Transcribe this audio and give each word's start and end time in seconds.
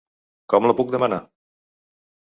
Com 0.53 0.65
la 0.71 0.75
puc 0.81 0.89
demanar? 0.95 1.21